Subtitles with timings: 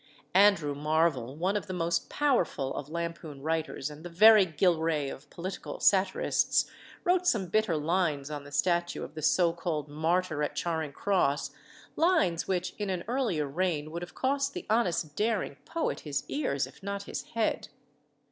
[0.33, 5.29] Andrew Marvell, one of the most powerful of lampoon writers, and the very Gillray of
[5.29, 6.65] political satirists,
[7.03, 11.51] wrote some bitter lines on the statue of the so called Martyr at Charing Cross,
[11.95, 16.65] lines which in an earlier reign would have cost the honest daring poet his ears,
[16.65, 17.67] if not his head.